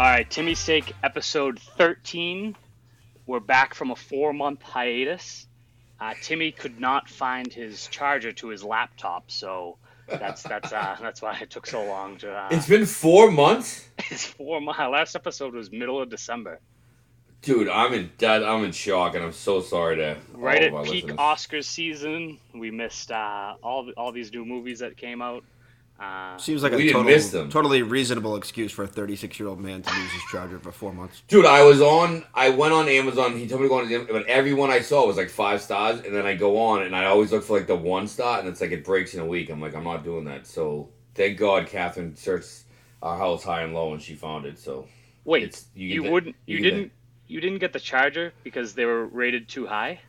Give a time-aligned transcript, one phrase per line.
[0.00, 2.56] All right, Timmy's Take episode 13.
[3.26, 5.46] We're back from a four month hiatus.
[6.00, 9.76] Uh, Timmy could not find his charger to his laptop, so
[10.06, 12.32] that's that's uh, that's why it took so long to.
[12.32, 14.80] Uh, It's been four months, it's four months.
[14.80, 16.60] Last episode was middle of December,
[17.42, 17.68] dude.
[17.68, 18.42] I'm in that.
[18.42, 21.18] I'm in shock, and I'm so sorry to right at peak listeners.
[21.18, 22.38] Oscars season.
[22.54, 25.44] We missed uh, all all these new movies that came out.
[26.00, 29.94] Uh, Seems like a total, totally reasonable excuse for a 36 year old man to
[29.94, 31.22] lose his charger for four months.
[31.28, 32.24] Dude, I was on.
[32.34, 33.36] I went on Amazon.
[33.36, 36.00] He told me to go on, Am- but everyone I saw was like five stars,
[36.00, 38.48] and then I go on, and I always look for like the one star, and
[38.48, 39.50] it's like it breaks in a week.
[39.50, 40.46] I'm like, I'm not doing that.
[40.46, 42.62] So thank God, Catherine searched
[43.02, 44.58] our house high and low, and she found it.
[44.58, 44.88] So
[45.26, 46.36] wait, it's- you you, get that- wouldn't?
[46.46, 46.92] you You, didn't?
[47.26, 50.00] You didn't get the charger because they were rated too high.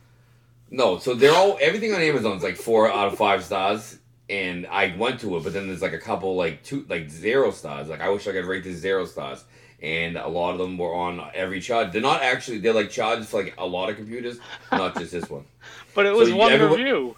[0.70, 3.98] no, so they're all everything on Amazon's like four out of five stars.
[4.30, 7.50] And I went to it, but then there's like a couple like two like zero
[7.50, 7.88] stars.
[7.88, 9.44] Like I wish I could rate this zero stars.
[9.82, 11.92] And a lot of them were on every charge.
[11.92, 12.58] They're not actually.
[12.58, 14.38] They're like charged for like a lot of computers,
[14.70, 15.44] not just this one.
[15.94, 17.16] But it was you- one everyone- review,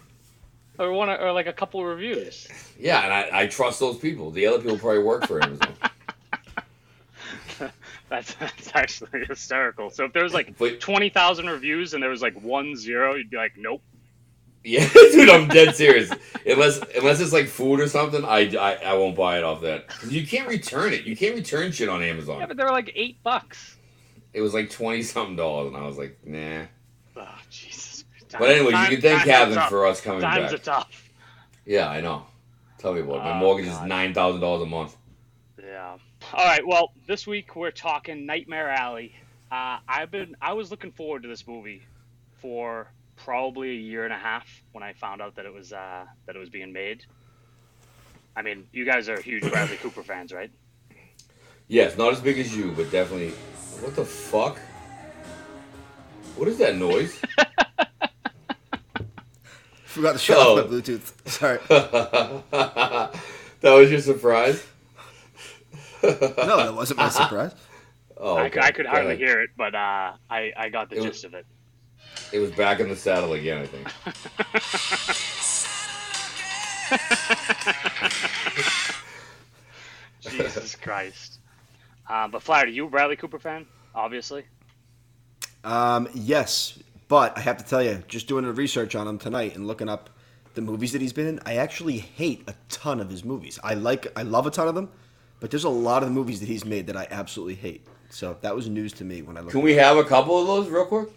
[0.79, 2.47] or one, or like a couple reviews.
[2.77, 4.31] Yeah, and I, I trust those people.
[4.31, 5.73] The other people probably work for Amazon.
[8.09, 9.89] That's, that's actually hysterical.
[9.89, 13.15] So if there was like But- twenty thousand reviews and there was like one zero,
[13.15, 13.81] you'd be like, nope.
[14.65, 16.11] Yeah, dude, I'm dead serious.
[16.45, 19.87] Unless unless it's like food or something, I, I, I won't buy it off that.
[19.87, 21.05] 'Cause you can't return it.
[21.05, 22.39] You can't return shit on Amazon.
[22.39, 23.77] Yeah, but they were like eight bucks.
[24.33, 26.63] It was like twenty something dollars, and I was like, nah.
[27.15, 28.03] Oh Jesus.
[28.37, 29.69] But anyways, Time- you can thank times tough.
[29.69, 30.53] for us coming Times back.
[30.53, 31.09] are tough.
[31.65, 32.25] Yeah, I know.
[32.79, 33.23] Tell me about it.
[33.23, 34.97] My Oh, mortgage is nine thousand dollars a month.
[35.61, 35.97] Yeah.
[36.33, 36.65] All right.
[36.65, 39.15] Well, this week we're talking Nightmare Alley.
[39.51, 41.83] Uh, I've been I was looking forward to this movie
[42.41, 42.91] for
[43.29, 46.35] probably a year and a half when I found out that it was uh, that
[46.35, 47.03] it was being made.
[48.35, 50.51] I mean, you guys are huge Bradley Cooper fans, right?
[51.67, 53.31] Yes, not as big as you, but definitely.
[53.81, 54.59] What the fuck?
[56.35, 57.19] What is that noise?
[59.85, 60.59] Forgot to shut Oh.
[60.59, 61.27] off my Bluetooth.
[61.27, 61.57] Sorry.
[61.69, 63.13] that
[63.63, 64.65] was your surprise.
[66.03, 67.53] No, that wasn't my surprise.
[68.17, 68.61] Oh, I, okay.
[68.61, 71.33] I could hardly hear it, but uh, I I got the It was- gist of
[71.33, 71.45] it.
[72.35, 73.87] It was back in the saddle again, I think.
[80.35, 81.39] Jesus Christ.
[82.09, 83.65] Uh, but Flyer, are you a Bradley Cooper fan?
[83.95, 84.43] Obviously.
[85.63, 89.55] Um, yes, but I have to tell you, just doing the research on him tonight
[89.55, 90.09] and looking up
[90.55, 93.57] the movies that he's been in, I actually hate a ton of his movies.
[93.63, 94.89] I like, I love a ton of them,
[95.39, 97.87] but there's a lot of the movies that he's made that I absolutely hate.
[98.09, 99.53] So that was news to me when I looked.
[99.53, 101.07] Can we have a couple of those real quick?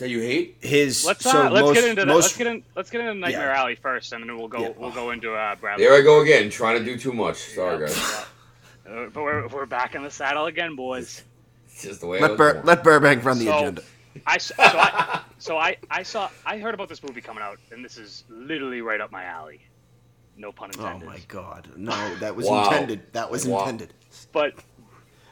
[0.00, 0.56] That you hate?
[0.60, 2.06] His Let's uh, so let's most, get into that.
[2.08, 2.62] most, Let's get in.
[2.74, 3.60] Let's get into Nightmare Yeah.
[3.60, 4.60] Alley first, and then we'll go.
[4.60, 4.72] Yeah.
[4.76, 5.84] We'll go into uh, Bradley.
[5.84, 7.36] There I go again, trying to do too much.
[7.36, 7.96] Sorry, guys.
[8.88, 11.22] Uh, but we're, we're back in the saddle again, boys.
[11.66, 13.82] It's just the way let was Bur- let Burbank run the So- agenda.
[14.26, 17.58] I s- so I so I I saw I heard about this movie coming out,
[17.70, 19.60] and this is literally right up my alley.
[20.36, 21.06] No pun intended.
[21.06, 22.64] Oh my god, no, that was Wow.
[22.64, 23.02] intended.
[23.12, 23.60] That was Wow.
[23.60, 23.92] intended.
[24.32, 24.54] But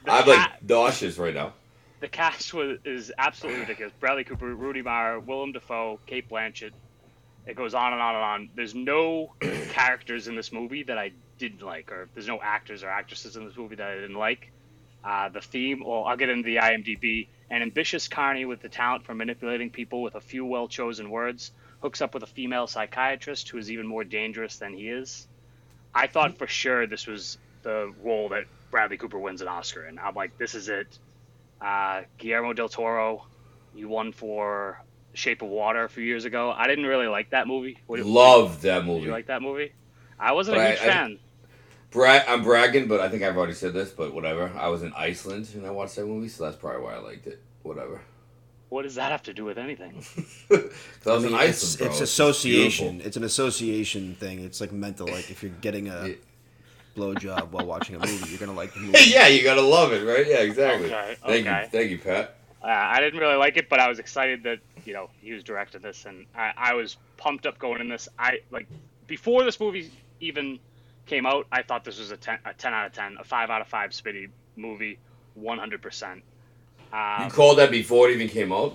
[0.06, 1.54] I'm ca- like nauseous right now.
[2.00, 3.92] The cast was is absolutely ridiculous.
[4.00, 6.72] Bradley Cooper, Rooney Mara, Willem Dafoe, Cate Blanchett.
[7.46, 8.50] It goes on and on and on.
[8.54, 9.32] There's no
[9.70, 13.46] characters in this movie that I didn't like, or there's no actors or actresses in
[13.46, 14.50] this movie that I didn't like.
[15.04, 17.28] Uh, the theme, well, I'll get into the IMDb.
[17.50, 21.52] An ambitious carny with the talent for manipulating people with a few well chosen words
[21.80, 25.26] hooks up with a female psychiatrist who is even more dangerous than he is.
[25.94, 29.98] I thought for sure this was the role that Bradley Cooper wins an Oscar in.
[29.98, 30.98] I'm like, this is it.
[31.60, 33.26] Uh, Guillermo del Toro,
[33.74, 34.82] you won for
[35.14, 36.52] Shape of Water a few years ago.
[36.56, 37.78] I didn't really like that movie.
[37.86, 39.06] What, Love that Did movie.
[39.06, 39.72] you like that movie?
[40.18, 41.18] I wasn't But a I- huge I- fan.
[41.90, 44.52] Bra- I'm bragging, but I think I've already said this, but whatever.
[44.58, 47.26] I was in Iceland and I watched that movie, so that's probably why I liked
[47.26, 47.40] it.
[47.62, 48.02] Whatever.
[48.68, 50.04] What does that have to do with anything?
[50.50, 51.86] I was I mean, in it's, Iceland, bro.
[51.88, 52.86] it's association.
[52.88, 53.06] beautiful.
[53.06, 54.40] It's an association thing.
[54.44, 55.06] It's like mental.
[55.06, 56.14] Like if you're getting a Yeah.
[56.96, 58.98] Blowjob while watching a movie, you're gonna like the movie.
[59.06, 60.26] yeah, you gotta love it, right?
[60.26, 60.86] Yeah, exactly.
[60.92, 61.62] Okay, Thank okay.
[61.62, 62.34] you, thank you, Pat.
[62.62, 65.44] Uh, I didn't really like it, but I was excited that you know he was
[65.44, 68.08] directing this, and I, I was pumped up going in this.
[68.18, 68.66] I like
[69.06, 69.90] before this movie
[70.20, 70.58] even
[71.06, 73.50] came out, I thought this was a 10, a 10 out of 10, a 5
[73.50, 74.98] out of 5 Smitty movie,
[75.40, 76.16] 100%.
[76.92, 78.74] You Um, called that before it even came out?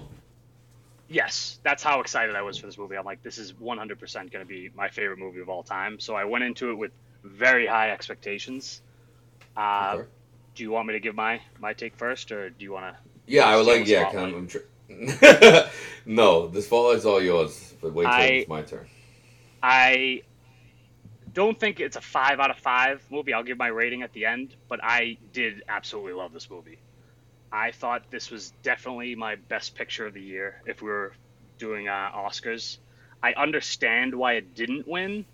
[1.09, 2.95] yes, that's how excited I was for this movie.
[2.97, 5.99] I'm like, this is 100% going to be my favorite movie of all time.
[5.99, 6.91] So I went into it with
[7.23, 8.81] very high expectations.
[9.57, 10.07] Uh, Okay.
[10.55, 13.01] Do you want me to give my, my take first, or do you want to?
[13.25, 13.87] Yeah, I would like.
[13.87, 14.55] Yeah, kind of.
[16.05, 17.73] No, the spotlight's all yours.
[17.81, 18.87] But wait till I- it's my turn.
[19.63, 20.21] I
[21.33, 23.33] don't think it's a five out of five movie.
[23.33, 26.77] I'll give my rating at the end, but I did absolutely love this movie.
[27.51, 31.13] I thought this was definitely my best picture of the year if we were
[31.57, 32.77] doing uh, Oscars.
[33.23, 35.25] I understand why it didn't win,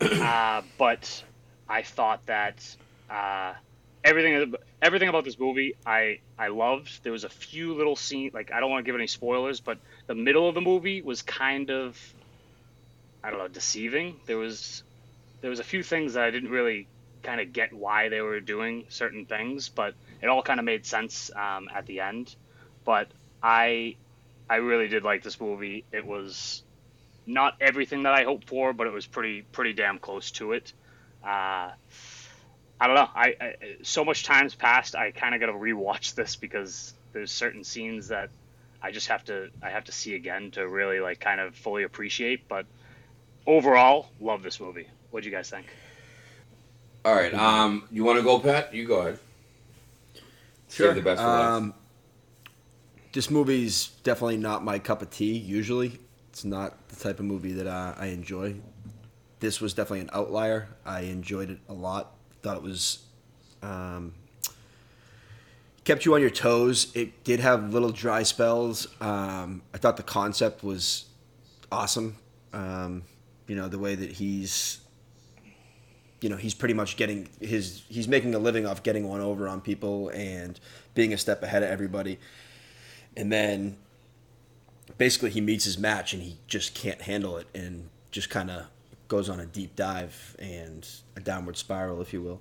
[0.22, 1.24] uh, but
[1.68, 2.76] I thought that
[3.10, 3.54] uh,
[4.02, 7.02] everything everything about this movie I I loved.
[7.02, 9.78] There was a few little scenes like I don't want to give any spoilers, but
[10.06, 11.98] the middle of the movie was kind of
[13.22, 14.16] I don't know deceiving.
[14.26, 14.82] There was
[15.40, 16.86] there was a few things that I didn't really
[17.22, 20.86] kind of get why they were doing certain things, but it all kind of made
[20.86, 22.34] sense um, at the end.
[22.84, 23.08] But
[23.42, 23.96] I
[24.48, 25.84] I really did like this movie.
[25.92, 26.62] It was
[27.32, 30.72] not everything that I hoped for, but it was pretty pretty damn close to it.
[31.24, 31.70] Uh,
[32.80, 33.08] I don't know.
[33.14, 34.94] I, I so much time's passed.
[34.94, 38.30] I kind of got to rewatch this because there's certain scenes that
[38.82, 41.82] I just have to I have to see again to really like kind of fully
[41.82, 42.48] appreciate.
[42.48, 42.66] But
[43.46, 44.88] overall, love this movie.
[45.10, 45.66] What do you guys think?
[47.04, 47.32] All right.
[47.32, 48.74] Um, you want to go, Pat?
[48.74, 49.18] You go ahead.
[50.68, 51.48] Save the best for last.
[51.48, 51.74] Um,
[53.12, 55.36] this movie's definitely not my cup of tea.
[55.36, 55.98] Usually,
[56.40, 58.54] it's not the type of movie that uh, I enjoy.
[59.40, 60.68] This was definitely an outlier.
[60.86, 62.14] I enjoyed it a lot.
[62.40, 63.00] Thought it was
[63.62, 64.14] um,
[65.84, 66.92] kept you on your toes.
[66.94, 68.86] It did have little dry spells.
[69.02, 71.04] Um, I thought the concept was
[71.70, 72.16] awesome.
[72.54, 73.02] Um,
[73.46, 74.80] you know the way that he's
[76.22, 79.46] you know he's pretty much getting his he's making a living off getting one over
[79.46, 80.58] on people and
[80.94, 82.18] being a step ahead of everybody
[83.14, 83.76] and then
[84.98, 88.66] basically he meets his match and he just can't handle it and just kind of
[89.08, 92.40] goes on a deep dive and a downward spiral if you will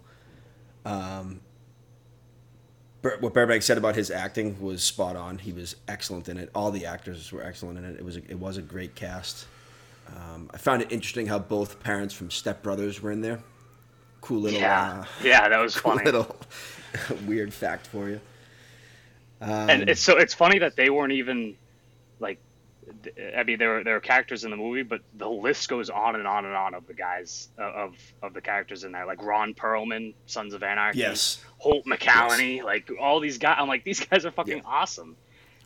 [0.85, 1.41] um,
[3.01, 5.37] what Burbank said about his acting was spot on.
[5.37, 6.49] He was excellent in it.
[6.53, 7.95] All the actors were excellent in it.
[7.97, 9.47] It was a, it was a great cast.
[10.07, 13.39] Um, I found it interesting how both parents from Step Brothers were in there.
[14.21, 16.03] Cool little, Yeah, uh, yeah, that was cool funny.
[16.03, 16.35] little
[17.25, 18.19] weird fact for you.
[19.41, 21.55] Um, and it's so it's funny that they weren't even
[22.19, 22.39] like
[23.35, 26.15] I mean there were there were characters in the movie, but the list goes on
[26.15, 29.21] and on and on of the guys uh, of of the characters in there, like
[29.23, 33.57] Ron Perlman, Sons of Anarchy, yes, Holt McCallany, like all these guys.
[33.59, 34.63] I'm like these guys are fucking Yeah.
[34.65, 35.15] awesome.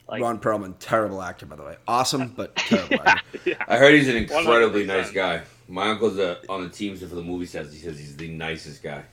[0.06, 1.78] Like, Ron Perlman, terrible actor by the way.
[1.88, 3.40] Awesome, but terrible actor.
[3.46, 4.88] yeah, I heard he's an incredibly 100%.
[4.88, 5.44] nice guy.
[5.70, 7.72] My uncle's uh on the team for the movie sets.
[7.72, 9.04] He says he's the nicest guy.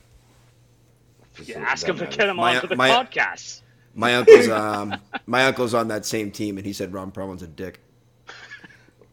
[1.35, 2.17] Just yeah ask him to matters.
[2.17, 3.61] get him My- onto the my- podcast.
[3.93, 4.95] My uncle's um,
[5.25, 7.79] my uncle's on that same team, and he said Ron Perlman's a dick.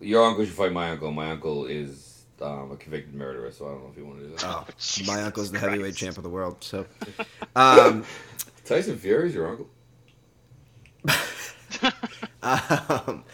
[0.01, 1.11] Your uncle should fight my uncle.
[1.11, 4.27] My uncle is um, a convicted murderer, so I don't know if you want to
[4.27, 4.45] do that.
[4.45, 5.99] Oh, Jesus my uncle's the heavyweight Christ.
[5.99, 6.63] champ of the world.
[6.63, 6.87] So,
[7.57, 8.05] um,
[8.65, 9.69] Tyson Fury's your uncle.
[12.43, 13.25] um,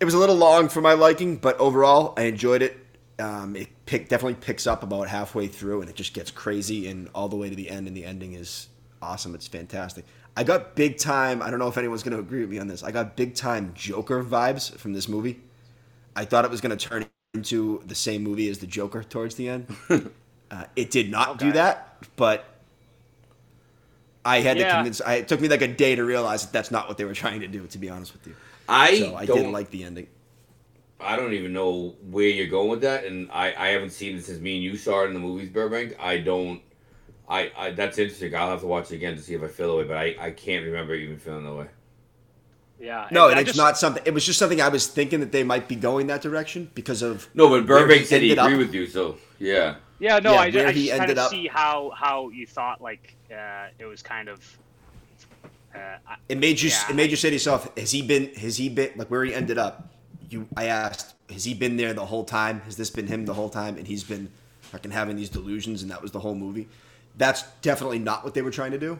[0.00, 2.76] it was a little long for my liking, but overall, I enjoyed it.
[3.18, 7.08] Um, it pick, definitely picks up about halfway through, and it just gets crazy and
[7.14, 7.86] all the way to the end.
[7.86, 8.68] And the ending is
[9.00, 9.34] awesome.
[9.34, 10.04] It's fantastic.
[10.36, 11.40] I got big time.
[11.40, 12.82] I don't know if anyone's going to agree with me on this.
[12.82, 15.40] I got big time Joker vibes from this movie.
[16.14, 19.34] I thought it was going to turn into the same movie as the Joker towards
[19.36, 19.74] the end.
[20.50, 22.44] uh, it did not do that, but
[24.24, 25.00] I had to convince.
[25.00, 27.14] I, it took me like a day to realize that that's not what they were
[27.14, 27.66] trying to do.
[27.66, 28.34] To be honest with you,
[28.68, 30.08] I so I don't like the ending.
[30.98, 34.24] I don't even know where you're going with that, and I, I haven't seen it
[34.24, 35.96] since me and you saw it in the movies, Burbank.
[36.00, 36.60] I don't.
[37.28, 38.34] I, I that's interesting.
[38.34, 40.16] I'll have to watch it again to see if I feel that way, but I,
[40.26, 41.66] I can't remember even feeling that way.
[42.78, 44.02] Yeah, No, and and it's just- not something.
[44.04, 47.00] It was just something I was thinking that they might be going that direction because
[47.02, 49.76] of No, but where Burbank said he ended agreed with you, so yeah.
[49.98, 52.82] Yeah, no, Yeah, I, ju- where I just kind of see how how you thought
[52.82, 54.58] like uh, it was kind of.
[55.74, 55.78] Uh,
[56.28, 56.68] It made you.
[56.70, 56.90] Yeah.
[56.90, 58.34] It made you say to yourself, "Has he been?
[58.34, 59.88] Has he been like where he ended up?"
[60.28, 62.60] You, I asked, "Has he been there the whole time?
[62.66, 64.30] Has this been him the whole time?" And he's been
[64.60, 66.68] fucking having these delusions, and that was the whole movie.
[67.16, 68.98] That's definitely not what they were trying to do.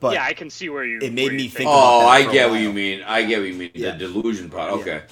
[0.00, 1.00] But yeah, I can see where you.
[1.02, 3.02] it made me think Oh, that I get what you mean.
[3.02, 3.70] I get what you mean.
[3.74, 3.92] Yeah.
[3.92, 4.72] The delusion part.
[4.74, 5.02] Okay,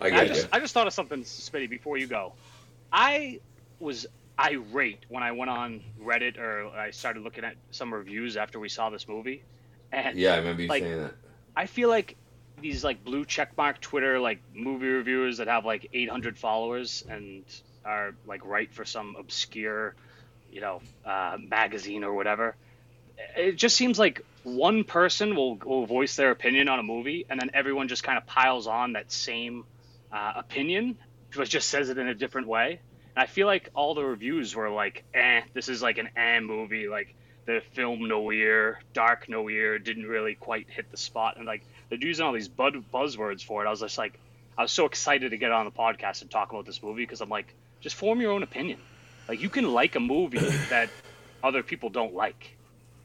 [0.00, 0.48] I I get just you.
[0.52, 2.34] I just thought of something, Smitty, before you go.
[2.92, 3.40] I
[3.80, 4.06] was
[4.38, 8.68] irate when I went on Reddit or I started looking at some reviews after we
[8.68, 9.42] saw this movie,
[9.90, 11.14] and Yeah, I remember you like, saying that.
[11.56, 12.14] I feel like
[12.60, 17.44] these like blue checkmark Twitter like movie reviewers that have like 800 followers and
[17.84, 19.96] are like right for some obscure,
[20.50, 22.56] you know, uh, magazine or whatever.
[23.36, 27.40] It just seems like one person will, will voice their opinion on a movie, and
[27.40, 29.64] then everyone just kind of piles on that same
[30.12, 30.98] uh, opinion,
[31.36, 32.80] but just says it in a different way.
[33.16, 36.40] And I feel like all the reviews were like, "Eh, this is like an eh
[36.40, 37.14] movie." Like
[37.46, 42.24] the film noir, dark noir, didn't really quite hit the spot, and like they're using
[42.24, 43.66] all these bud- buzzwords for it.
[43.66, 44.18] I was just like,
[44.56, 47.20] I was so excited to get on the podcast and talk about this movie because
[47.20, 48.78] I'm like, just form your own opinion.
[49.28, 50.38] Like you can like a movie
[50.70, 50.90] that
[51.42, 52.56] other people don't like.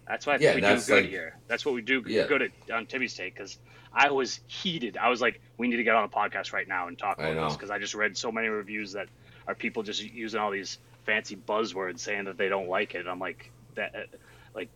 [0.07, 1.37] That's why I think Yeah, we do good like- here.
[1.47, 2.27] That's what we do Yeah.
[2.27, 3.57] good at on Timmy's take because
[3.93, 4.97] I was heated.
[4.97, 7.47] I was like, we need to get on the podcast right now and talk about
[7.47, 9.07] this because I just read so many reviews that
[9.47, 13.05] are people just using all these fancy buzzwords saying that they don't like it.
[13.07, 13.99] I'm like that, uh,
[14.55, 14.69] like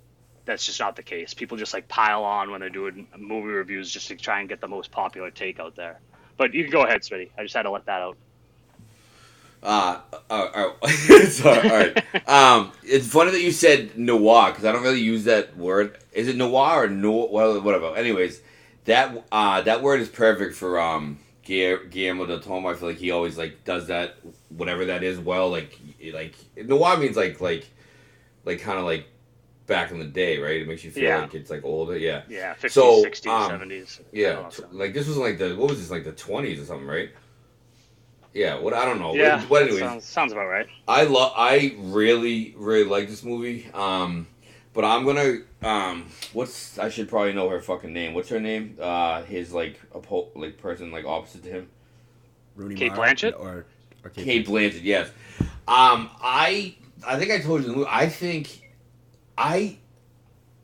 [0.45, 1.33] that's just not the case.
[1.33, 4.61] People just like pile on when they're doing movie reviews just to try and get
[4.61, 5.99] the most popular take out there.
[6.37, 7.29] But you can go ahead, Smitty.
[7.37, 8.17] I just had to let that out.
[9.63, 9.99] Uh,
[10.29, 10.87] uh, uh,
[11.29, 12.03] sorry, all right.
[12.27, 15.97] Um, it's funny that you said noir because I don't really use that word.
[16.13, 17.27] Is it noir or no?
[17.31, 17.95] Well, whatever.
[17.95, 18.41] Anyways,
[18.85, 22.67] that uh, that word is perfect for um Guillermo del Toro.
[22.67, 24.17] I feel like he always like does that
[24.49, 25.49] whatever that is well.
[25.49, 25.77] Like
[26.13, 27.67] like noir means like like
[28.45, 29.07] like kind of like
[29.65, 30.61] back in the day, right?
[30.61, 31.17] It makes you feel Yeah.
[31.21, 31.97] like it's like older.
[31.97, 33.99] Yeah, Yeah, 50s, So, 60s, um, 70s.
[34.13, 34.39] yeah.
[34.45, 34.65] Awesome.
[34.71, 37.09] Like this was like the what was this like the twenties or something, right?
[38.33, 38.59] Yeah.
[38.59, 39.13] What I don't know.
[39.15, 40.67] Yeah, What, what that anyways, sounds, sounds about right.
[40.87, 41.33] I love.
[41.35, 43.69] I really, really like this movie.
[43.73, 44.27] Um,
[44.73, 45.39] but I'm gonna.
[45.63, 46.77] Um, what's?
[46.77, 48.13] I should probably know her fucking name.
[48.13, 48.77] What's her name?
[48.79, 51.69] Uh, his like oppo- like person like opposite to him.
[52.55, 53.39] Rooney Kate Mara Blanchett?
[53.39, 53.65] or,
[54.03, 54.83] or Kate, Cate Blanchett.
[54.83, 55.09] Yes.
[55.67, 56.75] Um, I.
[57.05, 57.69] I think I told you.
[57.69, 58.69] the movie, I think.
[59.37, 59.77] I.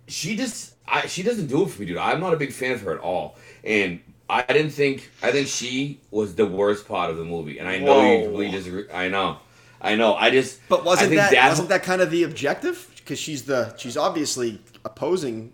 [0.08, 0.75] She just.
[0.88, 1.08] I.
[1.08, 1.98] She doesn't do it for me, dude.
[1.98, 4.00] I'm not a big fan of her at all, and.
[4.29, 5.09] I didn't think.
[5.21, 8.51] I think she was the worst part of the movie, and I know you completely
[8.51, 8.85] disagree.
[8.91, 9.37] I know,
[9.81, 10.15] I know.
[10.15, 10.59] I just.
[10.69, 12.89] But wasn't think that, that- wasn't that kind of the objective?
[12.95, 15.51] Because she's the she's obviously opposing.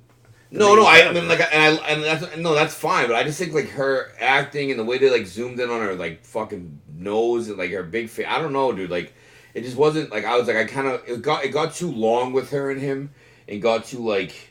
[0.52, 3.08] No, no, I, I mean like, and I, and that's no, that's fine.
[3.08, 5.82] But I just think like her acting and the way they like zoomed in on
[5.82, 8.26] her like fucking nose and like her big face.
[8.28, 8.90] I don't know, dude.
[8.90, 9.14] Like,
[9.54, 11.92] it just wasn't like I was like I kind of it got it got too
[11.92, 13.12] long with her and him,
[13.48, 14.49] and got too like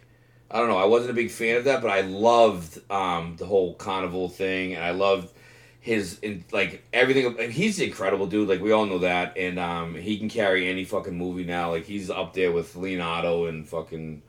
[0.50, 0.78] I don't know.
[0.78, 4.74] I wasn't a big fan of that, but I loved um the whole carnival thing,
[4.74, 5.32] and I loved
[5.80, 7.50] his in like everything.
[7.50, 8.48] He's incredible, dude.
[8.48, 11.70] Like we all know that, and um he can carry any fucking movie now.
[11.70, 14.22] Like he's up there with Leonardo and fucking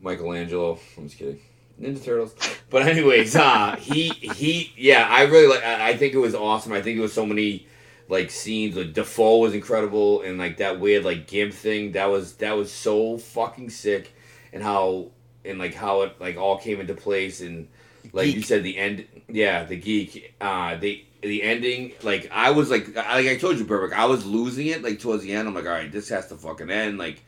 [0.00, 0.78] Michelangelo.
[0.96, 1.40] I'm just kidding.
[1.80, 2.34] Ninja Turtles.
[2.70, 6.72] But anyways, uh he he yeah, I really like I I think it was awesome.
[6.72, 7.66] I think it was so many
[8.08, 12.34] like scenes like Dafoe was incredible and like that weird like gimp thing that was
[12.36, 14.12] that was so fucking sick
[14.52, 15.10] and how
[15.48, 17.68] and like how it like all came into place and
[18.12, 22.70] like you said the end yeah the geek uh the the ending like I was
[22.70, 25.48] like I- like I told you Burbank I was losing it like towards the end.
[25.48, 27.24] I'm like all right this has to fucking end like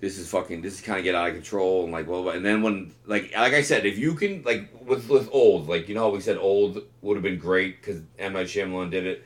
[0.00, 2.44] this is fucking this is kind of get out of control and like well and
[2.44, 5.94] then when like like I said if you can like with with old like you
[5.94, 8.34] know how we said old would have been great because M.
[8.34, 9.24] Night Shyamalan did it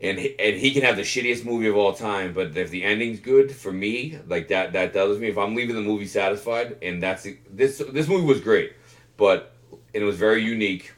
[0.00, 2.82] and he, and he can have the shittiest movie of all time but if the
[2.82, 6.76] ending's good for me like that that does me if I'm leaving the movie satisfied
[6.82, 8.74] and that's this this movie was great
[9.16, 9.54] but
[9.94, 10.92] and it was very unique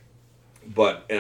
[0.67, 1.11] but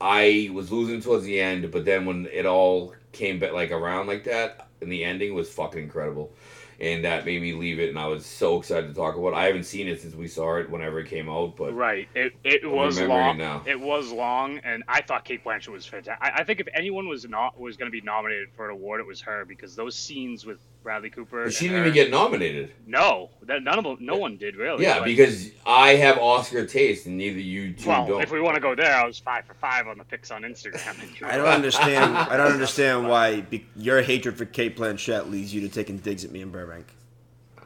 [0.00, 4.06] I was losing towards the end but then when it all came back like around
[4.06, 6.32] like that and the ending was fucking incredible
[6.80, 9.34] and that made me leave it and I was so excited to talk about it.
[9.34, 12.08] I haven't seen it since we saw it whenever it came out but Right.
[12.14, 13.36] It it I'm was long.
[13.36, 13.62] it now.
[13.66, 16.22] It was long, and I thought Cate Blanchett was fantastic.
[16.22, 19.00] I, I think if anyone was not was going to be nominated for an award,
[19.00, 21.44] it was her because those scenes with Bradley Cooper.
[21.44, 22.72] but she didn't her- even get nominated.
[22.86, 23.96] No, none of them.
[24.00, 24.84] No one did really.
[24.84, 28.22] Yeah, but- because I have Oscar taste and neither you two well, don't.
[28.22, 30.42] if we want to go there, I was five for five on the picks on
[30.42, 31.24] Instagram.
[31.24, 32.16] I don't understand.
[32.16, 36.24] I don't understand why be, your hatred for Cate Blanchett leads you to taking digs
[36.24, 36.86] at me in Burbank.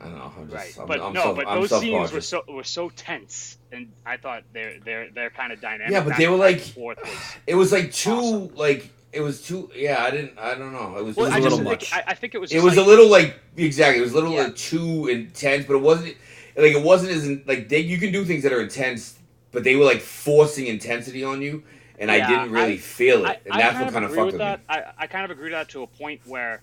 [0.00, 0.32] I don't know.
[0.36, 2.62] I'm just, Right, I'm, but I'm no, self, but I'm those scenes were so were
[2.64, 5.92] so tense, and I thought they're they're they're kind of dynamic.
[5.92, 7.10] Yeah, but they were and like- forth was
[7.46, 8.54] It was like two Awesome.
[8.54, 9.70] like it was too.
[9.74, 10.38] Yeah, I didn't.
[10.38, 10.96] I don't know.
[10.98, 11.16] It was.
[11.16, 11.92] Well, it was I a little think much.
[11.92, 12.52] I, I think it was.
[12.52, 13.98] It was like, a little like exactly.
[14.00, 14.44] It was a little Yeah.
[14.44, 16.16] like too intense, but it wasn't
[16.56, 17.80] like it wasn't as in, like they.
[17.80, 19.18] You can do things that are intense,
[19.52, 21.62] but they were like forcing intensity on you,
[21.98, 24.26] and I didn't really I- feel it, and I that's kind what kind of fucked
[24.32, 24.58] with that.
[24.60, 24.64] me.
[24.68, 26.62] I, I kind of agree with that to a point where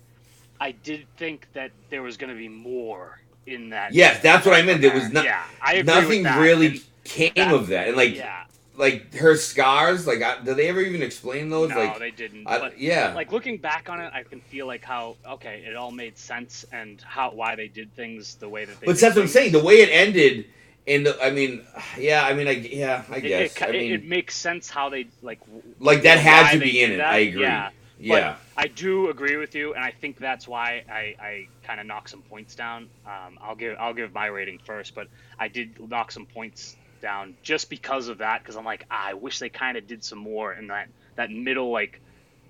[0.60, 3.92] I did think that there was going to be more in that.
[3.92, 4.80] Yes, that's what I meant.
[4.80, 8.14] There was not Yeah, I agree nothing really and came that- of that, and like
[8.16, 8.44] yeah,
[8.76, 10.06] like her scars.
[10.06, 11.70] Like, I, did they ever even explain those?
[11.70, 12.46] no, like, they didn't.
[12.46, 15.76] I, but yeah, like looking back on it, I can feel like how okay, it
[15.76, 18.86] all made sense and how why they did things the way that they.
[18.86, 19.52] but that's what I'm saying.
[19.52, 20.46] The way it ended,
[20.86, 21.62] and the, I mean,
[21.98, 23.56] yeah, I mean, I yeah, I It, guess.
[23.56, 25.40] it, I mean, it makes sense how they like.
[25.78, 26.96] like that had to be in it.
[26.98, 27.12] that.
[27.12, 27.42] I agree.
[27.42, 28.36] Yeah, Yeah.
[28.56, 32.10] I do agree with you, and I think that's why I, I kind of knocked
[32.10, 32.88] some points down.
[33.06, 37.34] Um, I'll give I'll give my rating first, but I did knock some points down
[37.42, 38.42] just because of that.
[38.42, 41.30] Because I'm like, ah, I wish they kind of did some more in that that
[41.30, 42.00] middle like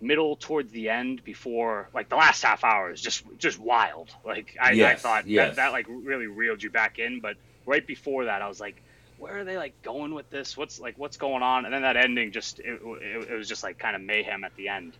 [0.00, 4.11] middle towards the end before like the last half hour is just just wild.
[4.25, 5.50] Like I, I thought yes.
[5.50, 8.80] that, that like really reeled you back in, but right before that I was like.
[9.18, 10.56] Where are they like going with this?
[10.56, 11.64] What's like what's going on?
[11.64, 14.52] And then that ending just it, it, it was just like kind of mayhem at
[14.56, 14.94] the end.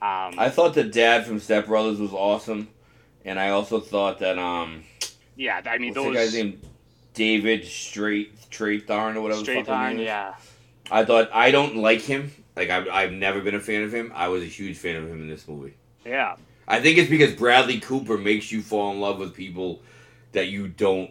[0.00, 2.68] Um, I thought the dad from Step Brothers was awesome.
[3.24, 4.84] and I also thought that um,
[5.36, 6.34] Yeah, I mean those?
[7.14, 9.40] David Straight Strathairn or whatever.
[9.40, 10.06] the straight fuck his name is.
[10.06, 10.34] Yeah,
[10.90, 12.32] I thought I don't like him.
[12.56, 14.12] Like I've I've never been a fan of him.
[14.14, 15.74] I was a huge fan of him in this movie.
[16.04, 16.36] yeah.
[16.66, 19.82] I think it's because Bradley Cooper makes you fall in love with people
[20.32, 21.10] that you don't.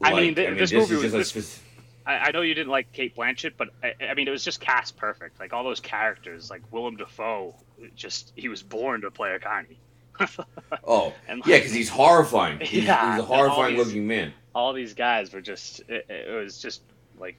[0.00, 0.22] I like.
[0.22, 1.62] mean, th- this is movie was- this- spec-
[2.06, 4.60] I, I know you didn't like Cate Blanchett, but I, I mean, it was just
[4.60, 5.40] cast perfect.
[5.40, 7.52] Like all those characters, like Willem Dafoe,
[7.96, 9.76] just he was born to play a Carney.
[10.86, 12.58] Oh, And, yeah, because he's horrifying.
[12.60, 14.32] He's, Yeah, he's a horrifying these, looking man.
[14.54, 16.82] all these guys were just it, it was just
[17.18, 17.36] like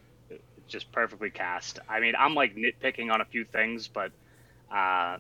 [0.68, 4.12] just perfectly cast i mean i'm like nitpicking on a few things but
[4.70, 5.18] uh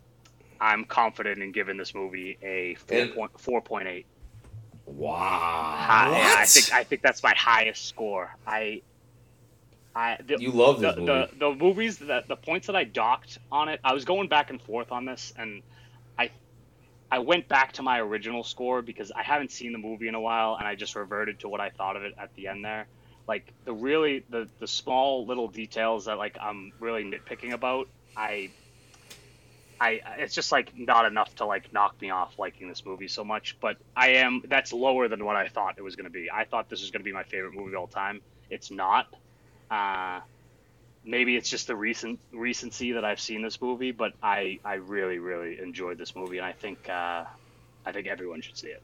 [0.59, 4.03] i'm confident in giving this movie a And- 4.4.8
[4.85, 5.17] Wow.
[5.19, 8.81] Hi- i think i think that's my highest score i
[9.95, 11.05] i the, You love the, movie.
[11.05, 14.49] the, the movies that the points that i docked on it i was going back
[14.49, 15.61] and forth on this and
[17.11, 20.21] i went back to my original score because i haven't seen the movie in a
[20.21, 22.89] while and i just reverted to what i thought of it at the end there
[23.27, 28.49] like the really the the small little details that like i'm really nitpicking about i
[29.79, 33.25] I, it's just like not enough to like knock me off liking this movie so
[33.25, 36.29] much, but I am that's lower than what I thought it was going to be.
[36.33, 38.21] I thought this was going to be my favorite movie of all time.
[38.49, 39.07] It's not.
[39.69, 40.21] Uh,
[41.07, 45.17] maybe it's just the recent recency that I've seen this movie, but I I really
[45.17, 47.23] really enjoyed this movie, and I think uh,
[47.85, 48.83] I think everyone should see it.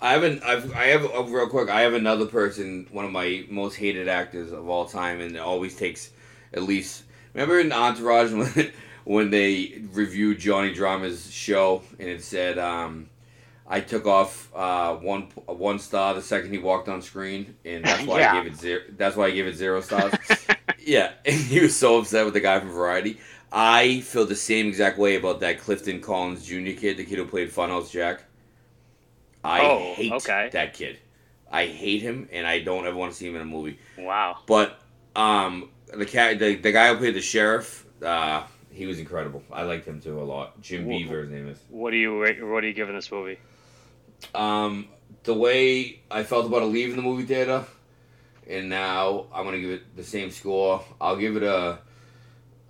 [0.00, 0.42] I haven't.
[0.42, 0.74] I've.
[0.74, 1.04] I have.
[1.04, 1.68] Uh, real quick.
[1.68, 2.88] I have another person.
[2.90, 6.10] One of my most hated actors of all time, and it always takes
[6.52, 7.04] at least.
[7.34, 8.72] Remember in Entourage when
[9.04, 13.10] when they reviewed Johnny Drama's show, and it said, um,
[13.66, 18.04] "I took off uh, one one star the second he walked on screen, and that's
[18.04, 18.32] why Yeah.
[18.32, 18.80] I gave it zero.
[18.96, 20.14] That's why I gave it zero stars."
[20.86, 23.18] yeah, and he was so upset with the guy from Variety.
[23.52, 26.72] I feel the same exact way about that Clifton Collins Jr.
[26.78, 28.24] kid, the kid who played Funhouse Jack.
[29.44, 30.48] I Oh, hate okay.
[30.52, 30.98] that kid.
[31.50, 33.78] I hate him, and I don't ever want to see him in a movie.
[33.98, 34.38] Wow.
[34.46, 34.80] But
[35.14, 39.42] um, the cat, the, the guy who played the sheriff, uh, he was incredible.
[39.52, 40.60] I liked him too a lot.
[40.62, 41.58] Jim Wh- Beaver, his name is.
[41.68, 43.38] What do you what are you giving this movie?
[44.34, 44.88] Um,
[45.24, 47.64] the way I felt about it leaving the movie theater,
[48.48, 50.84] and now I'm gonna give it the same score.
[51.00, 51.78] I'll give it a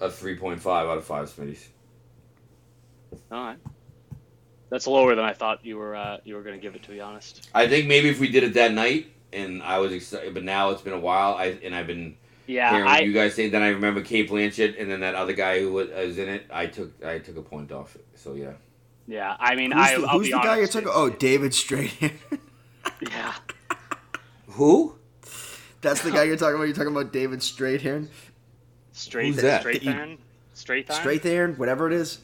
[0.00, 1.66] a three point five out of five, Smitties.
[3.30, 3.58] All right.
[4.70, 6.82] That's lower than I thought you were uh, you were going to give it.
[6.84, 7.48] To be honest.
[7.54, 10.70] I think maybe if we did it that night, and I was excited, but now
[10.70, 11.34] it's been a while.
[11.34, 13.48] I and I've been Yeah, hearing I, you guys say.
[13.50, 16.46] Then I remember Cate Blanchett, and then that other guy who was, was in it.
[16.50, 17.94] I took I took a point off.
[17.96, 18.06] it.
[18.14, 18.52] So yeah.
[19.06, 19.36] yeah.
[19.38, 20.88] I mean, Who's I, the, I'll who's be the guy you're honest, talking?
[20.90, 22.12] Oh, David Strahan.
[23.00, 23.34] Yeah.
[24.48, 24.96] Who?
[25.82, 26.64] That's the guy you're talking about.
[26.64, 28.08] You're talking about David Strahan,
[28.92, 29.26] Straight.
[29.34, 29.60] Who's that?
[29.60, 30.18] Straight You- iron.
[30.54, 30.90] Straight
[31.26, 31.54] iron.
[31.56, 32.18] Whatever it is.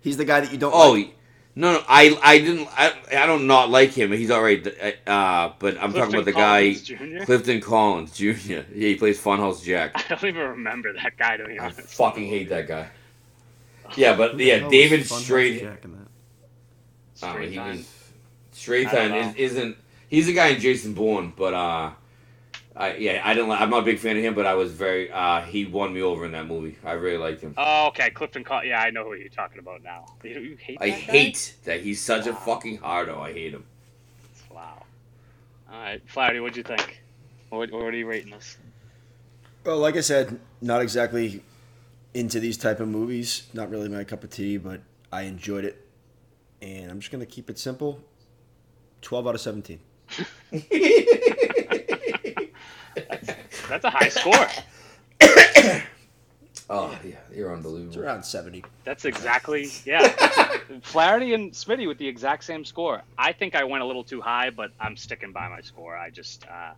[0.00, 0.72] He's the guy that you don't.
[0.74, 1.14] Oh, like.
[1.54, 1.82] no, no.
[1.88, 2.68] I I didn't.
[2.76, 4.12] I, I don't not like him.
[4.12, 4.66] He's all right.
[5.06, 7.24] Uh, but I'm talking about the Collins guy Jr.?
[7.24, 8.24] Clifton Collins Jr.
[8.46, 9.92] Yeah, he plays Funhouse Jack.
[10.10, 11.80] I don't even remember that guy to be I honest.
[11.96, 12.88] fucking hate that guy.
[13.96, 15.60] Yeah, but yeah, David was Funhouse Straight.
[15.62, 16.08] Jack in that?
[17.22, 17.76] Oh, Straight he iron.
[17.78, 17.94] was
[18.52, 19.28] Straight I don't Time know.
[19.30, 19.76] is, isn't.
[20.08, 21.90] He's the guy in Jason Bourne, but uh,
[22.76, 23.50] I yeah, I didn't.
[23.50, 25.10] li- I'm not a big fan of him, but I was very.
[25.10, 26.76] Uh, he won me over in that movie.
[26.84, 27.54] I really liked him.
[27.56, 28.10] Oh, okay.
[28.10, 28.42] Clifton.
[28.42, 30.06] Col- yeah, I know who you're talking about now.
[30.24, 31.12] You, you hate I that guy?
[31.12, 33.20] hate that he's such a fucking hardo.
[33.20, 33.64] I hate him.
[34.50, 34.82] Wow.
[35.72, 37.00] All right, Flatty, what'd you think?
[37.50, 38.56] What, what are you rating this?
[39.64, 41.42] Well, like I said, not exactly
[42.12, 43.46] into these type of movies.
[43.54, 44.80] Not really my cup of tea, but
[45.12, 45.86] I enjoyed it,
[46.60, 48.00] and I'm just gonna keep it simple.
[49.00, 49.78] Twelve out of seventeen.
[53.74, 54.48] That's a high score.
[56.70, 57.88] Oh yeah, you're on balloons.
[57.88, 58.64] It's around seventy.
[58.84, 60.08] That's exactly yeah.
[60.80, 63.02] Flaherty and Smitty with the exact same score.
[63.18, 65.94] I think I went a little too high, but I'm sticking by my score.
[65.94, 66.72] I just uh,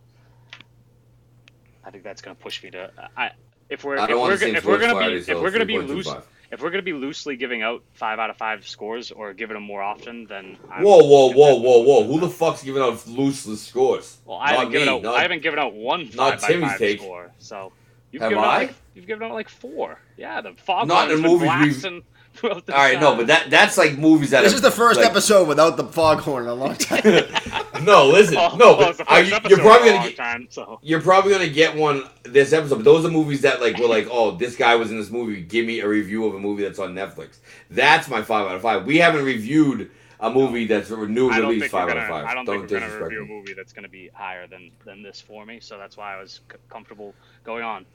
[1.85, 3.31] I think that's gonna push me to I
[3.69, 6.07] if we're if we're, if we're gonna be if we're gonna be loose
[6.51, 9.63] if we're gonna be loosely giving out five out of five scores or giving them
[9.63, 12.03] more often, then I'm, Whoa, whoa, whoa, whoa, whoa!
[12.05, 14.17] Who the fuck's giving out loose scores?
[14.25, 16.67] Well, I Not haven't given out not- I haven't given out one not five by
[16.69, 16.99] five take.
[17.01, 17.31] score.
[17.39, 17.73] So
[18.11, 18.57] you've Have given out I?
[18.57, 19.99] like you've given out like four.
[20.15, 22.03] Yeah, the fog Not in movies blasting
[22.43, 25.09] All right, no, but that that's like movies that This are, is the first like-
[25.09, 27.03] episode without the foghorn in a long time.
[27.83, 30.47] no, listen, oh, Well, no, but the are first you, you're probably gonna get time,
[30.49, 32.75] so you're probably gonna get one this episode.
[32.77, 35.41] But those are movies that like were like, oh, this guy was in this movie.
[35.41, 37.37] Give me a review of a movie that's on Netflix.
[37.69, 38.85] That's my five out of five.
[38.85, 41.99] We haven't reviewed a movie that's a new release five gonna.
[41.99, 42.25] out of five.
[42.25, 45.03] I don't, think we're gonna disrespect review a movie that's gonna be higher than than
[45.03, 45.59] this for me.
[45.59, 47.85] So that's why I was c- comfortable going on.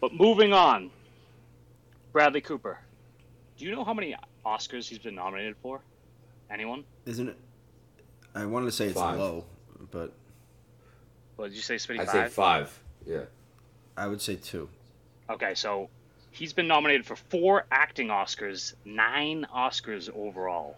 [0.00, 0.90] But moving on,
[2.12, 2.78] Bradley Cooper.
[3.62, 5.80] Do you know how many Oscars he's been nominated for?
[6.50, 6.82] Anyone?
[7.06, 7.36] Isn't it?
[8.34, 9.20] I wanted to say it's Five.
[9.20, 9.44] low,
[9.92, 10.12] but
[11.36, 12.00] What did you say, Smitty?
[12.00, 12.32] I'd say Five?
[12.32, 12.80] five.
[13.06, 13.20] Yeah.
[13.96, 14.68] I would say two.
[15.30, 15.88] Okay, so
[16.32, 20.76] he's been nominated for four acting Oscars, nine Oscars overall.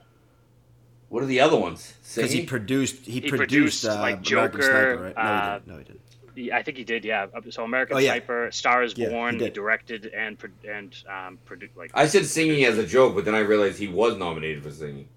[1.08, 1.94] What are the other ones?
[2.14, 5.16] Because he produced, he, He produced, produced, uh, like, Joker, Sniper, right?
[5.16, 5.66] No, uh, he didn't.
[5.68, 6.00] No, he didn't.
[6.34, 7.26] He- I think he did, yeah.
[7.50, 8.10] So American Oh, yeah.
[8.12, 9.52] Sniper, Star is Yeah, Born, he, did.
[9.52, 13.34] directed and pro- and um, produ- like I said singing as a joke, but then
[13.34, 15.08] I realized he was nominated for singing.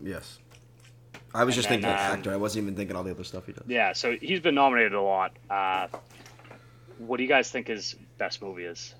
[0.00, 0.38] Yes.
[1.34, 2.32] I was And just then, thinking um, actor.
[2.32, 3.64] I wasn't even thinking all the other stuff he does.
[3.66, 3.92] yeah.
[3.92, 5.32] So he's been nominated a lot.
[5.50, 5.88] Uh,
[6.98, 8.94] what do you guys think his best movie is?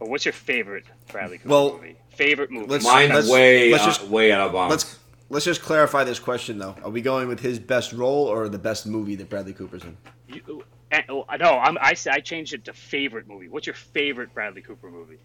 [0.00, 1.96] Or what's your favorite Bradley Cooper Well, movie?
[2.10, 2.66] Favorite movie?
[2.66, 4.70] let's- Mine's let's- way let's uh, just- way out of bounds.
[4.70, 4.98] Let's
[5.30, 6.76] let's just clarify this question though.
[6.84, 9.96] Are we going with his best role or the best movie that Bradley Cooper's in?
[10.28, 13.48] You, eh, oh, no, I'm, I I changed it to favorite movie.
[13.48, 15.18] What's your favorite Bradley Cooper movie?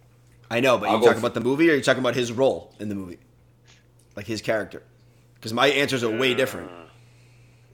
[0.49, 2.15] I know, but I'll you go talking f- about the movie or you talking about
[2.15, 3.19] his role in the movie,
[4.15, 4.81] like his character?
[5.35, 6.71] Because my answers are way different.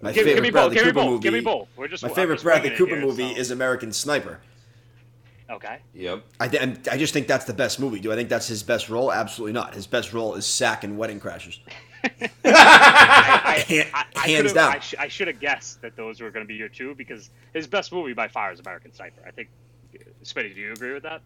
[0.02, 0.54] My Give, favorite give me both.
[0.74, 1.10] Bradley Give me Cooper both.
[1.12, 1.24] movie.
[1.24, 1.68] Give me both.
[1.78, 4.40] We're just My favorite just Bradley Cooper here, movie so- is American Sniper.
[5.50, 5.78] okay.
[5.94, 6.24] Yep.
[6.40, 8.00] I, th- I just think that's the best movie.
[8.00, 9.14] Do I think that's his best role?
[9.14, 9.74] Absolutely not.
[9.76, 11.60] His best role is Sack and Wedding Crashers.
[12.04, 14.74] I, Hand- I, I hands could've- down.
[14.76, 17.30] I, sh- I should have guessed that those were going to be your two because
[17.54, 19.22] his best movie by far is American Sniper.
[19.26, 19.50] I think.
[20.24, 21.22] Smitty, do you agree with that?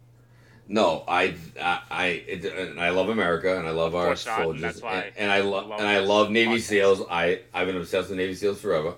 [0.70, 4.36] No, I I I, it, and I love America and I love our course not,
[4.40, 6.60] and soldiers that's why and, and I love love and I love Navy podcast.
[6.62, 7.02] SEALs.
[7.10, 8.94] I I've been obsessed with Navy SEALs forever.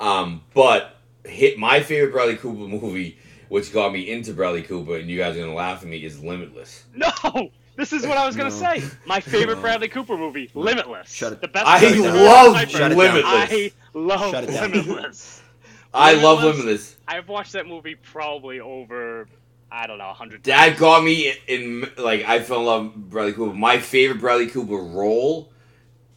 [0.00, 3.18] Um, but hit my favorite Bradley Cooper movie,
[3.50, 6.20] which got me into Bradley Cooper, and you guys are gonna laugh at me, is
[6.24, 6.84] Limitless.
[6.96, 8.62] No, this is what I was going to No.
[8.80, 8.96] say.
[9.06, 9.60] My favorite No.
[9.62, 11.12] Bradley Cooper movie, Limitless.
[11.12, 11.66] Shut it- The best.
[11.66, 12.96] I movie ever love Shut it down.
[12.96, 13.24] Limitless.
[13.24, 14.70] I love Shut it down.
[14.72, 15.42] Limitless.
[15.94, 16.96] I love Limitless- Limitless.
[17.08, 19.28] I've watched that movie probably over,
[19.70, 20.80] I don't know, a hundred That times.
[20.80, 23.54] got me in, in like I fell in love with Bradley Cooper.
[23.54, 25.52] My favorite Bradley Cooper role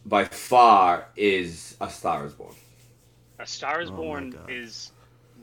[0.04, 2.54] by far is A Star Is Born.
[3.38, 4.50] A Star Is Oh my Born God.
[4.50, 4.92] is.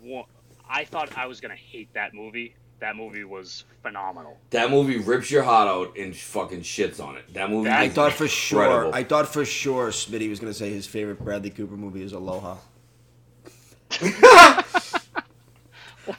[0.01, 0.25] One,
[0.69, 2.55] I thought I was gonna hate that movie.
[2.83, 4.37] That movie was phenomenal.
[4.49, 7.33] That movie rips your heart out and fucking shits on it.
[7.33, 7.69] That movie.
[7.69, 8.93] I thought for sure.
[8.93, 12.11] I thought for sure Smitty was going to say his favorite Bradley Cooper movie is
[12.11, 12.57] Aloha.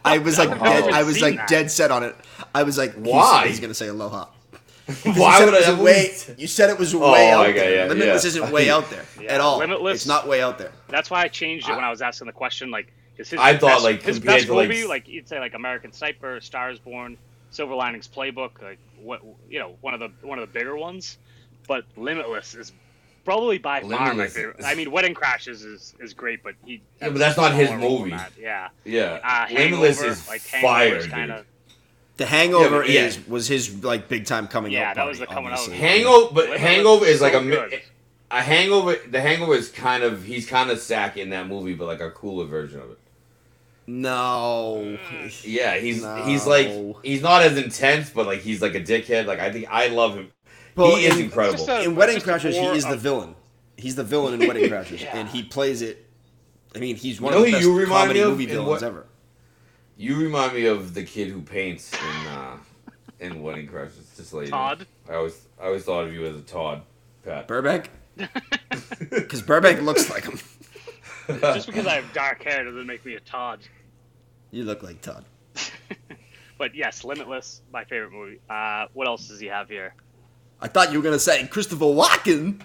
[0.03, 1.49] I was like, I've dead, I was like that.
[1.49, 2.17] dead set on it.
[2.55, 3.47] I was like, he's- Why?
[3.47, 4.25] He's, going to say Aloha.
[5.05, 5.59] Why would said I?
[5.59, 7.75] it That way, movie- You said it was Oh, way out okay, there.
[7.77, 8.29] yeah, Limitless yeah.
[8.29, 9.59] isn't way out there Yeah, at all.
[9.59, 10.73] Limitless- It's not way out there.
[10.89, 12.71] That's why I changed it when I was asking the question.
[12.71, 15.39] Like, is his I thought, best, like, his best to, like, movie, like you'd say,
[15.41, 17.17] like American Sniper, Stars Born,
[17.51, 21.19] Silver Linings Playbook, like what you know, one of the one of the bigger ones.
[21.69, 22.73] But Limitless is
[23.25, 24.63] probably by far my favorite.
[24.65, 26.83] I mean, Wedding Crashers is, is great, but he.
[27.01, 28.11] Yeah, but that's not his movie.
[28.11, 28.33] that.
[28.39, 28.69] Yeah.
[28.85, 31.11] Yeah, Uh, Limitless Hangover, is like fire, dude.
[31.11, 31.47] kind of
[32.19, 33.07] The Hangover but yeah.
[33.07, 34.79] is was his like big time coming up.
[34.81, 34.97] Yeah, out.
[34.97, 35.59] that was party, the coming out.
[35.61, 35.77] obviously.
[35.79, 37.83] Hangover, but Limitless Hangover is is like a mi- good.
[38.31, 38.97] a Hangover.
[39.09, 42.11] The Hangover is kind of he's kind of sack in that movie, but like a
[42.11, 42.99] cooler version of it.
[43.87, 44.97] No.
[45.43, 46.25] Yeah, he's No.
[46.25, 46.69] he's like
[47.05, 49.27] he's not as intense, but like he's like a dickhead.
[49.27, 50.31] Like I think I love him.
[50.77, 51.69] Well, he is incredible.
[51.71, 53.35] A- In Wedding just Crashers, he more is the villain.
[53.77, 55.17] He's the villain in Wedding Crashers, Yeah.
[55.17, 56.07] and he plays it.
[56.75, 58.69] I mean, he's one You of the best you remind comedy me of movie villains
[58.69, 59.07] what- ever.
[59.97, 62.57] You remind me of the kid who paints in uh,
[63.21, 64.17] in Wedding Crashers.
[64.17, 64.87] Just like Todd.
[65.09, 66.83] I always I always thought of you as a Todd,
[67.25, 67.47] Pat.
[67.47, 67.91] Burbank,
[69.11, 70.39] because Burbank looks like him.
[71.29, 73.61] Just because I have dark hair doesn't make me a Todd.
[74.51, 75.25] You look like Todd.
[76.57, 78.39] But yes, Limitless, my favorite movie.
[78.49, 79.93] Uh, what else does he have here?
[80.61, 82.61] I thought you were gonna say Christopher Walken.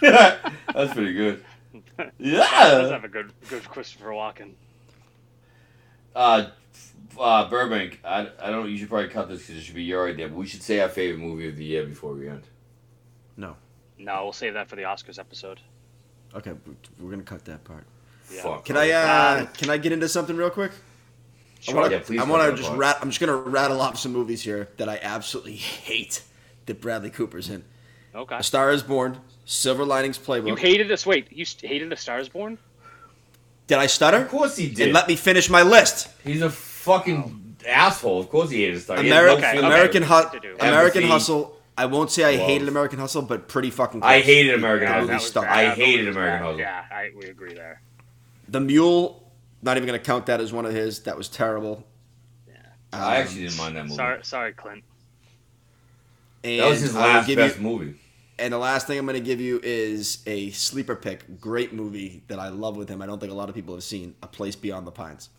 [0.00, 1.44] That's pretty good.
[1.72, 2.88] He does Yeah.
[2.90, 4.54] have a good, good Christopher Walken.
[6.16, 6.48] Uh,
[7.18, 8.00] uh, Burbank.
[8.04, 8.68] I, I don't.
[8.68, 10.28] You should probably cut this because it should be your idea.
[10.28, 12.42] But we should say our favorite movie of the year before we end.
[13.36, 13.56] No.
[13.98, 15.60] No, we'll save that for the Oscars episode.
[16.34, 17.84] Okay, we- we're gonna cut that part.
[18.32, 18.42] Yeah.
[18.42, 18.64] Fuck.
[18.64, 18.90] Can I?
[18.90, 20.72] uh Can I get into something real quick?
[21.60, 21.76] Sure.
[21.76, 21.96] I want to.
[21.98, 22.78] Yeah, please I wanna just part.
[22.78, 22.98] rat.
[23.00, 26.22] I'm just gonna rattle off some movies here that I absolutely hate
[26.66, 27.64] that Bradley Cooper's in.
[28.14, 28.36] Okay.
[28.36, 30.48] A Star Is Born, Silver Linings Playbook.
[30.48, 31.04] You hated this.
[31.06, 32.58] Wait, you st- hated Star Is Born?
[33.66, 34.18] Did I stutter?
[34.18, 34.92] Of course he And did.
[34.94, 36.08] let me finish my list.
[36.24, 38.20] He's a fucking asshole.
[38.20, 39.02] Of course he hated Star.
[39.02, 39.74] He Ameri- no Okay, feeling okay.
[39.74, 40.02] American.
[40.04, 40.56] Hu- to do.
[40.60, 41.56] American Hustle.
[41.78, 42.48] I won't say I Love.
[42.48, 44.00] hated American Hustle, but pretty fucking.
[44.00, 44.10] Close.
[44.10, 45.00] I hated American That Hustle.
[45.02, 45.46] movie That was stunk.
[45.46, 45.58] bad.
[45.58, 46.44] I hated American bad.
[46.44, 46.58] Hustle.
[46.60, 47.82] Yeah, I, we agree there.
[48.48, 49.22] The Mule.
[49.62, 51.00] Not even gonna count that as one of his.
[51.00, 51.84] That was terrible.
[52.92, 53.96] I Um, actually didn't mind that movie.
[53.96, 54.84] Sorry, sorry, Clint.
[56.44, 57.94] And That was his last give best you, movie.
[58.38, 61.40] And the last thing I'm going to give you is a sleeper pick.
[61.40, 63.02] Great movie that I love with him.
[63.02, 64.14] I don't think a lot of people have seen.
[64.22, 65.30] A Place Beyond the Pines.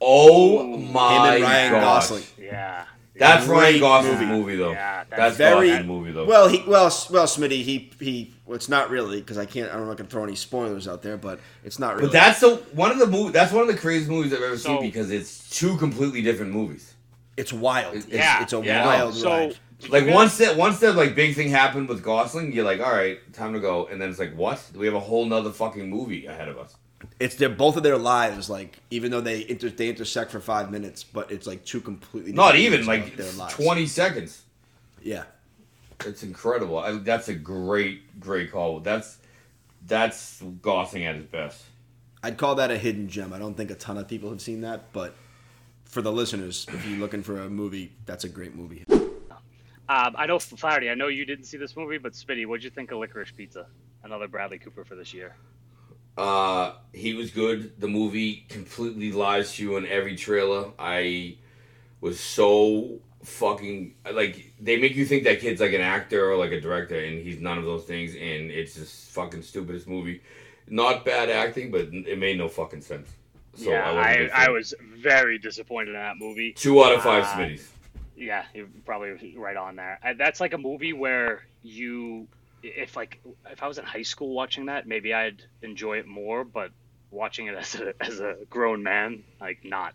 [0.00, 0.76] Oh Ooh.
[0.78, 1.82] my him and Ryan gosh.
[1.82, 2.22] Gosling.
[2.38, 2.84] Yeah.
[3.18, 4.32] That's Ryan Great Gosling's movie.
[4.32, 4.70] movie, though.
[4.72, 6.24] Yeah, that's that's very- Gosling's movie though.
[6.26, 9.86] Well, he well well Smitty he he well, it's not really because I can't I'm
[9.86, 12.08] not gonna throw any spoilers out there, but it's not really.
[12.08, 13.32] but that's the one of the movie.
[13.32, 16.52] That's one of the craziest movies I've ever So- seen because it's two completely different
[16.52, 16.94] movies.
[17.36, 17.94] it's wild.
[17.94, 18.84] It's- It's, yeah, it's a yeah.
[18.86, 19.56] wild So ride.
[19.90, 22.92] Like guys- once that once that like big thing happened with Gosling, you're like, all
[22.92, 23.86] right, time to go.
[23.86, 24.62] And then it's like, what?
[24.74, 26.74] We have a whole nother fucking movie ahead of us.
[27.18, 30.70] It's their both of their lives like even though they inter, they intersect for five
[30.70, 33.54] minutes, but it's like two completely Not even like of their lives.
[33.54, 34.42] twenty seconds.
[35.02, 35.24] Yeah,
[36.04, 36.78] It's incredible.
[36.78, 38.80] I, that's a great, great call.
[38.80, 39.18] That's
[39.86, 41.62] that's Gosling at his best.
[42.22, 43.32] I'd call that a hidden gem.
[43.32, 45.14] I don't think a ton of people have seen that, but
[45.84, 48.84] for the listeners, if you're looking for a movie, that's a great movie.
[49.88, 50.90] Um, I know Flaherty.
[50.90, 53.66] I know you didn't see this movie, but Smitty, what'd you think of Licorice Pizza?
[54.02, 55.36] Another Bradley Cooper for this year.
[56.16, 57.78] Uh, he was good.
[57.78, 60.70] The movie completely lies to you in every trailer.
[60.78, 61.36] I
[62.00, 66.52] was so fucking like they make you think that kid's like an actor or like
[66.52, 68.14] a director, and he's none of those things.
[68.14, 70.22] And it's just fucking stupidest movie.
[70.68, 73.08] Not bad acting, but it made no fucking sense.
[73.54, 76.52] So yeah, I, big I, was very disappointed in that movie.
[76.52, 77.68] two out of five Uh, Smitties.
[78.16, 79.98] Yeah, you're probably right on there.
[80.18, 82.26] That's like a movie where you,
[82.62, 86.44] if like, if I was in high school watching that, maybe I'd enjoy it more.
[86.44, 86.70] But
[87.10, 89.94] watching it as a as a grown man, like not,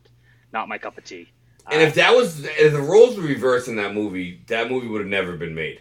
[0.54, 1.28] not my cup of tea.
[1.70, 4.88] And Uh, if that was if the roles were reversed in that movie, that movie
[4.88, 5.80] would have never been made.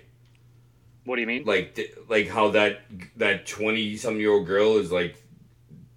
[1.04, 1.44] what do you mean?
[1.44, 2.80] Like like how that
[3.16, 5.16] that twenty some year old girl is like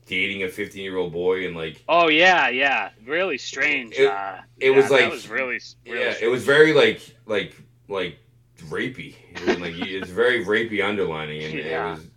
[0.05, 3.93] dating a fifteen year old boy and like Oh yeah, yeah, really strange.
[3.97, 7.01] It- uh, it yeah, was that like- was really, really yeah, it was very like
[7.25, 7.53] like
[7.89, 8.17] like
[8.65, 9.15] rapey.
[9.31, 11.87] It was like it's very rapey underlining, and Yeah.
[11.87, 12.07] it was.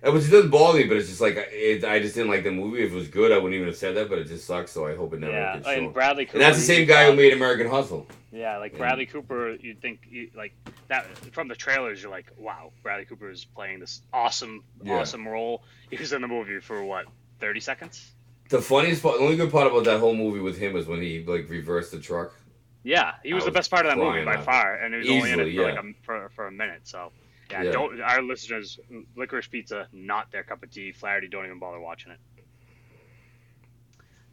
[0.00, 2.44] It was it doesn't bother me, but it's just like it, I just didn't like
[2.44, 2.84] the movie.
[2.84, 4.08] If it was good, I wouldn't even have said that.
[4.08, 5.92] But it just sucks, so I hope it never yeah, gets and.
[5.92, 6.36] Bradley Cooper.
[6.36, 8.06] And that's the same guy who made American Hustle.
[8.30, 10.52] Yeah, like And- Bradley Cooper, you'd think you, like
[10.86, 12.00] that from the trailers.
[12.00, 15.00] You're like, wow, Bradley Cooper is playing this awesome, Yeah.
[15.00, 15.64] awesome role.
[15.90, 17.06] He was in the movie for what,
[17.40, 18.12] thirty seconds?
[18.50, 21.02] The funniest part, the only good part about that whole movie with him was when
[21.02, 22.32] he like reversed the truck.
[22.82, 24.44] Yeah, he was I the best part of that movie crying by laughing.
[24.44, 25.62] far, and he was only in it for yeah.
[25.62, 26.82] like a, for, for a minute.
[26.84, 27.12] So,
[27.50, 27.70] yeah, Yeah.
[27.72, 28.78] don't our listeners,
[29.16, 30.92] licorice pizza, not their cup of tea.
[30.92, 32.18] Flaherty, don't even bother watching it.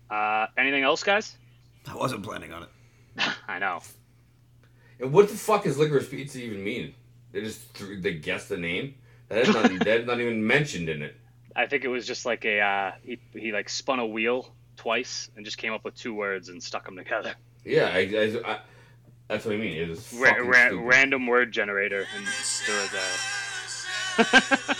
[0.09, 1.35] Uh, anything else, guys?
[1.87, 2.69] I wasn't planning on it.
[3.47, 3.81] I know.
[4.99, 6.93] And what the fuck does licorice pizza even mean?
[7.31, 8.95] They just th- they guessed the name.
[9.29, 11.15] That is not that's not even mentioned in it.
[11.55, 15.29] I think it was just like a uh, he he like spun a wheel twice
[15.35, 17.33] and just came up with two words and stuck them together.
[17.65, 18.59] Yeah, I, I, I,
[19.27, 19.75] that's what I mean.
[19.75, 23.85] It was Ra- fucking ra- random word generator and there was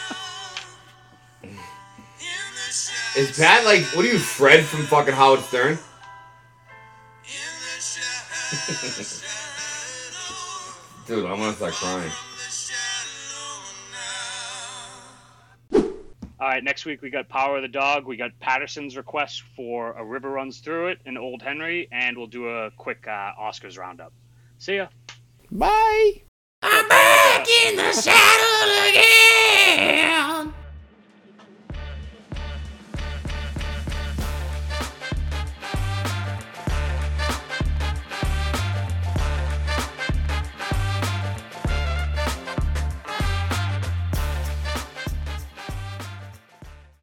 [3.16, 5.80] a Is Pat like what are you, Fred from fucking Howard Stern?
[11.08, 12.12] Dude, I'm gonna start crying.
[16.38, 18.06] All right, next week we got Power of the Dog.
[18.06, 22.28] We got Patterson's request for A River Runs Through It and Old Henry, and we'll
[22.28, 24.12] do a quick uh, Oscars roundup.
[24.58, 24.88] See ya.
[25.50, 26.24] Bye.
[26.62, 30.54] I'm back in the saddle again.